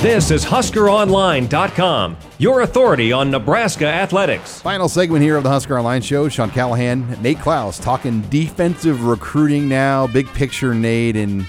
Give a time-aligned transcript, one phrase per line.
[0.00, 4.58] This is HuskerOnline.com, your authority on Nebraska athletics.
[4.62, 6.26] Final segment here of the Husker Online Show.
[6.30, 11.16] Sean Callahan, Nate Clouse talking defensive recruiting now, big picture, Nate.
[11.16, 11.46] And,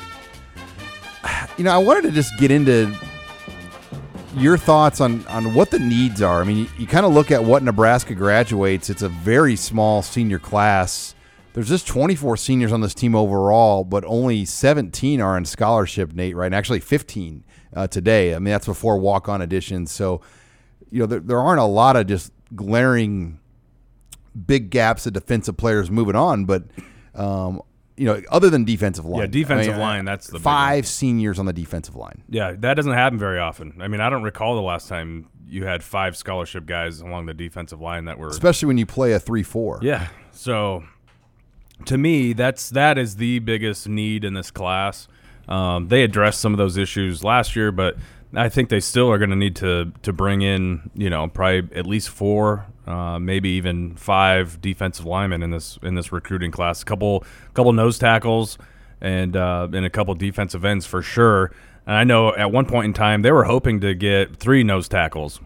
[1.57, 2.93] you know, I wanted to just get into
[4.35, 6.41] your thoughts on, on what the needs are.
[6.41, 10.01] I mean, you, you kind of look at what Nebraska graduates, it's a very small
[10.01, 11.15] senior class.
[11.53, 16.35] There's just 24 seniors on this team overall, but only 17 are on scholarship, Nate,
[16.35, 16.47] right?
[16.47, 18.35] And actually 15 uh, today.
[18.35, 19.91] I mean, that's before walk on additions.
[19.91, 20.21] So,
[20.89, 23.39] you know, there, there aren't a lot of just glaring
[24.45, 26.63] big gaps of defensive players moving on, but,
[27.15, 27.61] um,
[27.97, 29.21] you know, other than defensive line.
[29.21, 32.23] Yeah, defensive I mean, line, that's the five seniors on the defensive line.
[32.29, 33.77] Yeah, that doesn't happen very often.
[33.79, 37.33] I mean, I don't recall the last time you had five scholarship guys along the
[37.33, 39.79] defensive line that were Especially when you play a 3 4.
[39.81, 40.07] Yeah.
[40.31, 40.83] So
[41.85, 45.07] to me, that's that is the biggest need in this class.
[45.51, 47.97] Um, they addressed some of those issues last year, but
[48.33, 51.77] I think they still are going to need to to bring in, you know, probably
[51.77, 56.81] at least four, uh, maybe even five defensive linemen in this in this recruiting class.
[56.81, 58.57] A couple couple nose tackles
[59.01, 61.51] and uh, and a couple defensive ends for sure.
[61.85, 64.87] And I know at one point in time they were hoping to get three nose
[64.87, 65.41] tackles.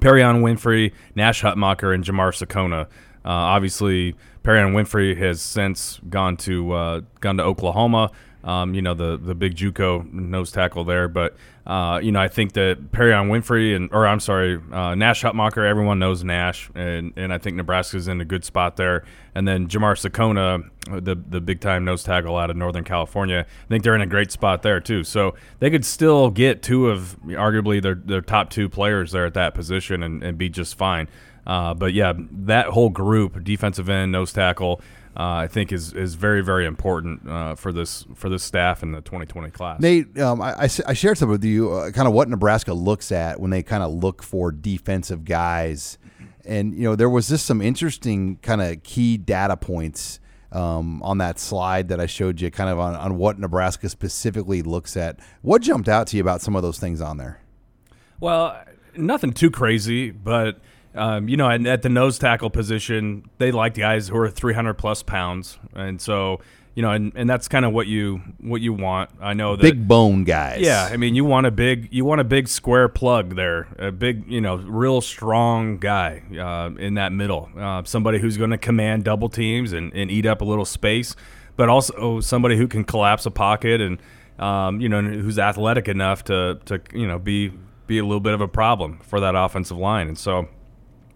[0.00, 2.86] Perrion Winfrey, Nash Hutmacher, and Jamar Sekona.
[3.24, 8.10] Uh, obviously, Perrion Winfrey has since gone to uh, gone to Oklahoma.
[8.44, 12.26] Um, you know the the big JUCO nose tackle there, but uh, you know I
[12.26, 17.12] think that Perrion Winfrey and or I'm sorry uh, Nash Hutmacher, everyone knows Nash, and
[17.16, 19.04] and I think Nebraska's in a good spot there.
[19.34, 20.68] And then Jamar Sekona,
[21.04, 24.06] the the big time nose tackle out of Northern California, I think they're in a
[24.06, 25.04] great spot there too.
[25.04, 29.34] So they could still get two of arguably their their top two players there at
[29.34, 31.08] that position and, and be just fine.
[31.46, 34.80] Uh, but yeah, that whole group, defensive end, nose tackle,
[35.14, 39.00] I think is is very very important uh, for this for this staff in the
[39.00, 39.80] 2020 class.
[39.80, 43.12] Nate, um, I, I, I shared some with you uh, kind of what Nebraska looks
[43.12, 45.98] at when they kind of look for defensive guys.
[46.44, 50.18] And, you know, there was just some interesting kind of key data points
[50.50, 54.62] um, on that slide that I showed you, kind of on, on what Nebraska specifically
[54.62, 55.18] looks at.
[55.42, 57.40] What jumped out to you about some of those things on there?
[58.20, 58.60] Well,
[58.96, 60.58] nothing too crazy, but
[60.94, 64.74] um, you know, at, at, the nose tackle position, they like guys who are 300
[64.74, 66.40] plus pounds, and so
[66.74, 69.10] you know, and, and that's kind of what you what you want.
[69.20, 70.60] I know that big bone guys.
[70.60, 73.92] Yeah, I mean, you want a big you want a big square plug there, a
[73.92, 78.58] big you know, real strong guy uh, in that middle, uh, somebody who's going to
[78.58, 81.14] command double teams and, and eat up a little space,
[81.56, 83.98] but also somebody who can collapse a pocket and
[84.38, 87.52] um, you know who's athletic enough to to you know be
[87.86, 90.48] be a little bit of a problem for that offensive line, and so.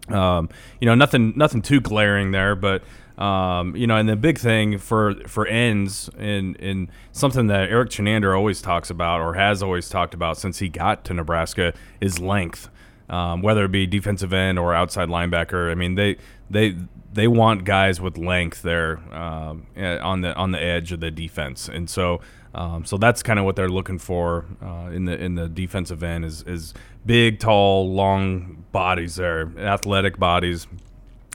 [0.09, 2.83] Um, you know, nothing, nothing too glaring there, but
[3.17, 7.89] um, you know, and the big thing for for ends and in something that Erik
[7.89, 12.19] Chinander always talks about or has always talked about since he got to Nebraska is
[12.19, 12.69] length.
[13.09, 16.17] Um, whether it be defensive end or outside linebacker, I mean they
[16.49, 16.75] they
[17.13, 21.09] they want guys with length there um, eh, on the on the edge of the
[21.11, 22.21] defense, and so
[22.53, 26.03] um, so that's kind of what they're looking for uh, in the in the defensive
[26.03, 26.73] end is is
[27.05, 30.67] big, tall, long bodies there, athletic bodies,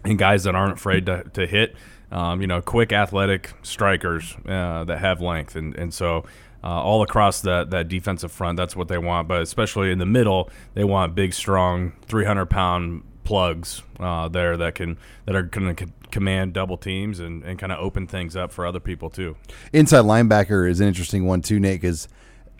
[0.04, 1.77] and guys that aren't afraid to, to hit.
[2.10, 6.25] Um, you know, quick, athletic strikers uh, that have length, and and so.
[6.64, 9.26] Uh, all across that, that defensive front, that's what they want.
[9.26, 14.74] But especially in the middle, they want big, strong, 300 pound plugs uh, there that
[14.74, 18.52] can that are going to command double teams and, and kind of open things up
[18.52, 19.36] for other people too.
[19.72, 22.08] Inside linebacker is an interesting one too, Nate, because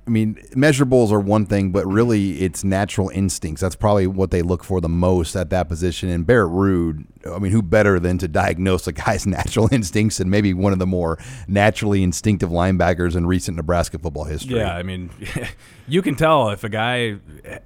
[0.05, 3.61] I mean, measurables are one thing, but really it's natural instincts.
[3.61, 6.09] That's probably what they look for the most at that position.
[6.09, 10.29] And Barrett Ruud, I mean, who better than to diagnose a guy's natural instincts and
[10.29, 14.57] maybe one of the more naturally instinctive linebackers in recent Nebraska football history?
[14.57, 15.11] Yeah, I mean,
[15.93, 17.19] you can tell if a guy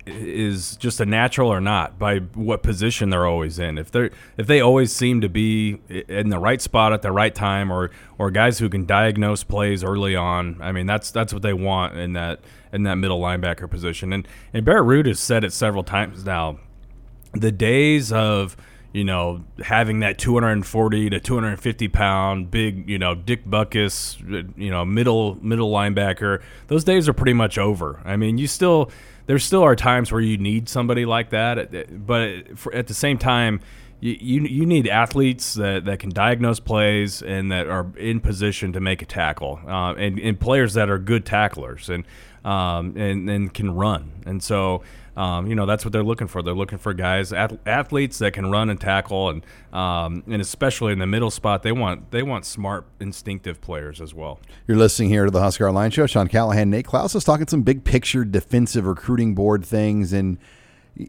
[0.05, 3.79] is just a natural or not by what position they're always in.
[3.79, 7.33] If they if they always seem to be in the right spot at the right
[7.33, 11.43] time, or or guys who can diagnose plays early on, I mean, that's that's what
[11.43, 12.41] they want in that
[12.73, 14.13] in that middle linebacker position.
[14.13, 16.59] And and Barrett Ruud has said it several times now.
[17.33, 18.57] The days of
[18.97, 24.19] you know, having that 240 to 250 pound big, you know, Dick Butkus,
[24.57, 26.41] you know, middle middle linebacker.
[26.69, 28.01] Those days are pretty much over.
[28.07, 28.91] I mean, you still
[29.27, 33.19] there still are times where you need somebody like that, but for, at the same
[33.19, 33.61] time.
[33.99, 38.75] You, you, you need athletes that, that can diagnose plays and that are in position
[38.75, 42.05] to make a tackle, uh, and, and players that are good tacklers and
[42.47, 44.23] um, and, and can run.
[44.25, 44.83] And so
[45.17, 46.43] um, you know that's what they're looking for.
[46.43, 50.93] They're looking for guys, ath- athletes that can run and tackle, and um, and especially
[50.93, 54.39] in the middle spot, they want they want smart, instinctive players as well.
[54.67, 56.07] You're listening here to the Husker Line Show.
[56.07, 60.37] Sean Callahan, Nate Clouse is talking some big picture defensive recruiting board things, and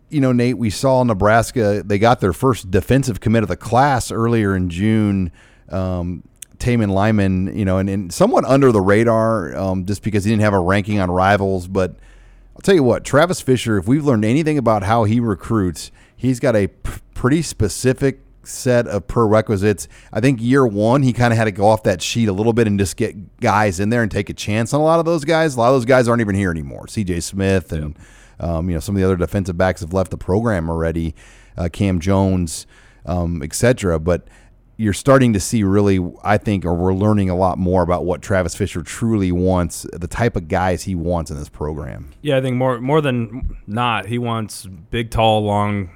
[0.10, 1.84] you know, Nate, we saw Nebraska.
[1.86, 5.34] They got their first defensive commit of the class earlier in June.
[5.70, 6.24] Um,
[6.60, 10.44] Tamon Lynum, you know, and, and somewhat under the radar um, just because he didn't
[10.44, 11.68] have a ranking on rivals.
[11.68, 11.92] But
[12.56, 16.40] I'll tell you what, Travis Fisher, if we've learned anything about how he recruits, he's
[16.40, 19.88] got a p- pretty specific set of prerequisites.
[20.12, 22.54] I think year one, he kind of had to go off that sheet a little
[22.54, 25.06] bit and just get guys in there and take a chance on a lot of
[25.06, 25.56] those guys.
[25.56, 26.86] A lot of those guys aren't even here anymore.
[26.86, 27.98] CJ Smith and,
[28.40, 31.14] um, you know, some of the other defensive backs have left the program already,
[31.58, 32.66] uh, Cam Jones,
[33.06, 34.00] um, etc.
[34.00, 34.28] But
[34.80, 38.22] you're starting to see really, I think, or we're learning a lot more about what
[38.22, 42.12] Travis Fisher truly wants, the type of guys he wants in this program.
[42.22, 45.90] Yeah, I think more more than not, he wants big, tall, long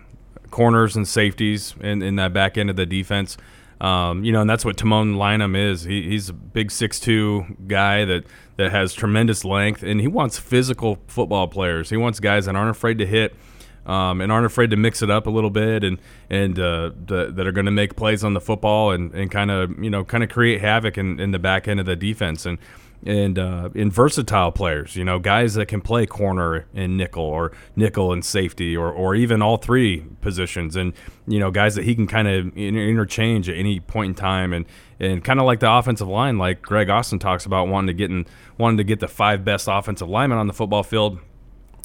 [0.49, 3.37] corners and safeties in, in that back end of the defense.
[3.79, 5.83] Um, you know, and that's what Tamon Lynum is.
[5.83, 8.25] He, he's a big six-two guy that,
[8.57, 11.89] that has tremendous length, and he wants physical football players.
[11.89, 13.35] He wants guys that aren't afraid to hit–
[13.85, 15.99] um, and aren't afraid to mix it up a little bit and
[16.29, 19.51] and uh, the, that are going to make plays on the football and, and kind
[19.51, 22.45] of you know kind of create havoc in, in the back end of the defense.
[22.45, 22.57] And
[23.03, 28.13] and uh, versatile players, you know, guys that can play corner and nickel or nickel
[28.13, 30.75] and safety or, or even all three positions.
[30.75, 30.93] And,
[31.27, 34.53] you know, guys that he can kind of interchange at any point in time.
[34.53, 34.65] And,
[34.99, 38.11] and kind of like the offensive line, like Greg Austin talks about wanting to get
[38.11, 38.27] in,
[38.59, 41.19] wanting to get the five best offensive linemen on the football field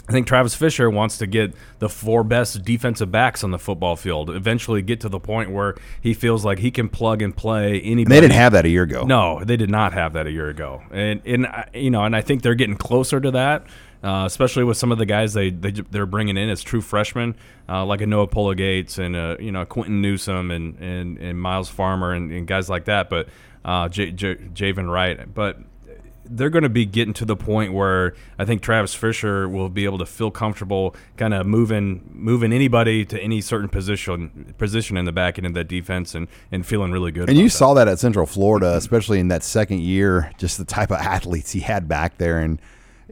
[0.09, 3.97] I think Travis Fisher wants to get the four best defensive backs on the football
[3.97, 4.31] field.
[4.31, 8.03] Eventually, get to the point where he feels like he can plug and play anybody.
[8.03, 9.05] And they didn't have that a year ago.
[9.05, 12.15] No, they did not have that a year ago, and and uh, you know, and
[12.15, 13.67] I think they're getting closer to that.
[14.05, 17.35] Uh, especially with some of the guys they, they they're bringing in as true freshmen,
[17.69, 21.41] uh, like a Noah Pola Gates and uh, you know Quinton Newsome and, and, and
[21.41, 23.11] Myles Farmer and, and guys like that.
[23.11, 23.29] But
[23.65, 25.59] uh, J- J- Javin Wright, but
[26.29, 29.85] they're going to be getting to the point where I think Travis Fisher will be
[29.85, 35.05] able to feel comfortable kind of moving moving anybody to any certain position position in
[35.05, 37.29] the back end of that defense and, and feeling really good.
[37.29, 37.51] And you that.
[37.51, 41.53] saw that at Central Florida, especially in that second year, just the type of athletes
[41.53, 42.39] he had back there.
[42.39, 42.61] And,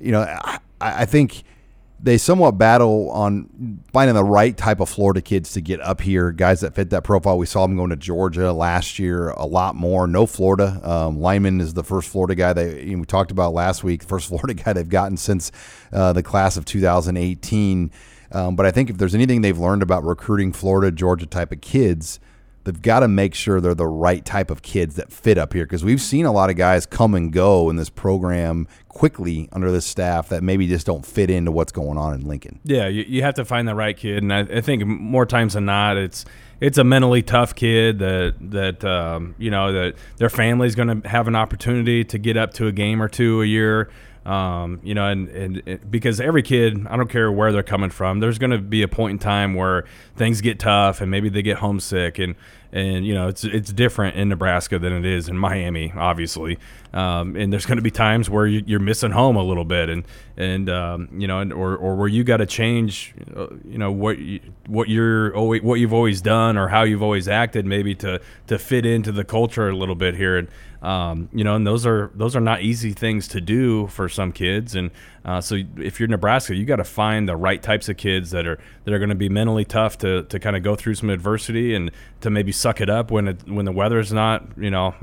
[0.01, 1.45] you know, I, I think–
[2.05, 6.33] they somewhat battle on finding the right type of Florida kids to get up here,
[6.33, 7.39] guys that fit that profile.
[7.39, 10.07] We saw them going to Georgia last year a lot more.
[10.07, 10.81] No Florida.
[10.83, 14.03] Um, Lynum is the first Florida guy they we talked about last week.
[14.03, 15.51] First Florida guy they've gotten since
[15.95, 17.91] uh, the class of 2018.
[18.33, 21.63] Um, but I think if there's anything they've learned about recruiting Florida, Georgia type of
[21.63, 22.21] kids,
[22.65, 25.65] they've got to make sure they're the right type of kids that fit up here
[25.65, 29.71] because we've seen a lot of guys come and go in this program quickly under
[29.71, 32.61] this staff that maybe just don't fit into what's going on in Lincoln.
[32.65, 35.55] Yeah, you, you have to find the right kid, and I, I, think more times
[35.55, 36.25] than not, it's
[36.61, 41.09] it's a mentally tough kid that that um, you know that their family's going to
[41.09, 43.91] have an opportunity to get up to a game or two a year.
[44.25, 47.91] Um, you know, and, and, and, because every kid, I don't care where they're coming
[47.91, 49.85] from, there's going to be a point in time where
[50.17, 52.19] things get tough and maybe they get homesick.
[52.19, 52.35] And
[52.75, 56.59] and you know it's it's different in Nebraska than it is in Miami, obviously.
[56.93, 59.89] Um, and there's going to be times where you, are missing home a little bit,
[59.89, 60.05] and
[60.37, 63.93] and um, you know, and, or or where you got to change, uh, you know,
[63.93, 67.95] what you, what you're always, what you've always done or how you've always acted, maybe
[67.95, 70.37] to to fit into the culture a little bit here.
[70.37, 70.49] And
[70.83, 74.33] um, you know, and those are those are not easy things to do for some
[74.33, 74.75] kids.
[74.75, 74.91] And
[75.25, 78.47] uh, so, if you're Nebraska, you got to find the right types of kids that
[78.47, 81.09] are that are going to be mentally tough to, to kind of go through some
[81.09, 81.91] adversity and
[82.21, 84.95] to maybe suck it up when it, when the weather's not you know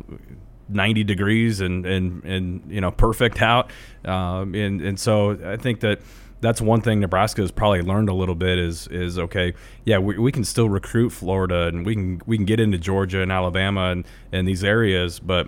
[0.69, 3.71] 90 degrees and and and you know perfect out.
[4.05, 6.01] Um, and and so I think that
[6.41, 9.53] that's one thing Nebraska has probably learned a little bit is is okay,
[9.85, 13.21] yeah, we, we can still recruit Florida and we can we can get into Georgia
[13.21, 15.47] and Alabama and, and these areas, but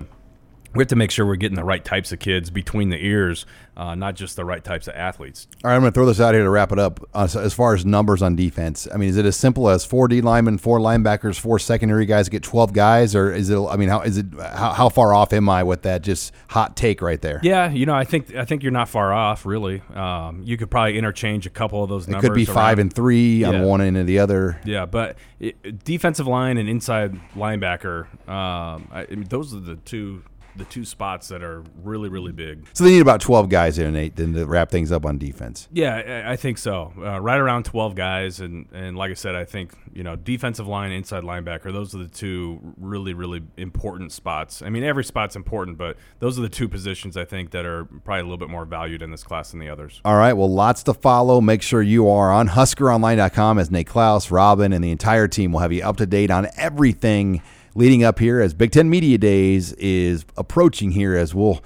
[0.75, 3.46] we have to make sure we're getting the right types of kids between the ears,
[3.77, 5.48] uh, not just the right types of athletes.
[5.63, 7.00] All right, I'm going to throw this out here to wrap it up.
[7.13, 10.08] Uh, as far as numbers on defense, I mean, is it as simple as four
[10.08, 13.58] D linemen, four linebackers, four secondary guys get 12 guys, or is it?
[13.58, 14.25] I mean, how is it?
[14.39, 16.01] How, how far off am I with that?
[16.01, 17.39] Just hot take right there.
[17.44, 19.46] Yeah, you know, I think I think you're not far off.
[19.46, 22.24] Really, um, you could probably interchange a couple of those numbers.
[22.24, 22.56] It could be around.
[22.56, 23.50] five and three yeah.
[23.50, 24.60] on one end and the other.
[24.65, 29.75] Yeah, but it, defensive line and inside linebacker, um, I, I mean, those are the
[29.75, 30.24] two
[30.55, 32.67] the two spots that are really really big.
[32.74, 35.67] So they need about 12 guys there, Nate, then to wrap things up on defense.
[35.72, 36.93] Yeah, I think so.
[36.98, 40.67] Uh, right around 12 guys, and and like I said, I think you know defensive
[40.67, 44.62] line, inside linebacker, those are the two really really important spots.
[44.62, 47.86] I mean, every spot's important, but those are the two positions I think that are
[47.86, 50.01] probably a little bit more valued in this class than the others.
[50.05, 51.41] All right, well, lots to follow.
[51.41, 55.60] Make sure you are on HuskerOnline.com as Nate Clouse, Robin, and the entire team will
[55.60, 57.41] have you up to date on everything
[57.75, 61.62] leading up here as Big Ten Media Days is approaching here as we'll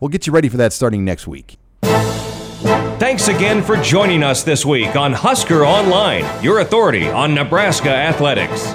[0.00, 1.58] we'll get you ready for that starting next week.
[1.82, 8.74] Thanks again for joining us this week on Husker Online, your authority on Nebraska athletics.